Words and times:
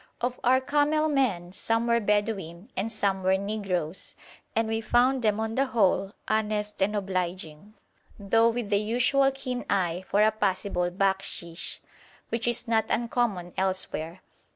Of 0.19 0.39
our 0.43 0.59
camel 0.61 1.07
men, 1.09 1.51
some 1.51 1.85
were 1.85 1.99
Bedouin 1.99 2.71
and 2.75 2.91
some 2.91 3.21
were 3.21 3.37
negroes, 3.37 4.15
and 4.55 4.67
we 4.67 4.81
found 4.81 5.21
them 5.21 5.39
on 5.39 5.53
the 5.53 5.67
whole 5.67 6.13
honest 6.27 6.81
and 6.81 6.95
obliging, 6.95 7.75
though 8.17 8.49
with 8.49 8.71
the 8.71 8.79
usual 8.79 9.29
keen 9.31 9.63
eye 9.69 10.03
for 10.07 10.23
a 10.23 10.31
possible 10.31 10.89
bakshish, 10.89 11.81
which 12.29 12.47
is 12.47 12.67
not 12.67 12.85
uncommon 12.89 13.53
elsewhere. 13.57 14.21